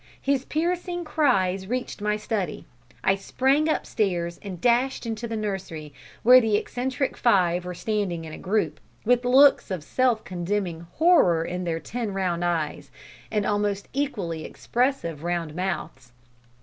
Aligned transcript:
His 0.19 0.45
piercing 0.45 1.05
cries 1.05 1.67
reached 1.67 2.01
my 2.01 2.17
study. 2.17 2.65
I 3.03 3.13
sprang 3.13 3.69
up 3.69 3.85
stairs 3.85 4.39
and 4.41 4.59
dashed 4.59 5.05
into 5.05 5.27
the 5.27 5.37
nursery, 5.37 5.93
where 6.23 6.41
the 6.41 6.57
eccentric 6.57 7.15
five 7.15 7.65
were 7.65 7.75
standing 7.75 8.25
in 8.25 8.33
a 8.33 8.37
group, 8.39 8.79
with 9.05 9.25
looks 9.25 9.69
of 9.69 9.83
self 9.83 10.23
condemning 10.23 10.87
horror 10.93 11.45
in 11.45 11.65
their 11.65 11.79
ten 11.79 12.15
round 12.15 12.43
eyes, 12.43 12.89
and 13.29 13.45
almost 13.45 13.87
equally 13.93 14.43
expressive 14.43 15.21
round 15.21 15.53
mouths. 15.53 16.11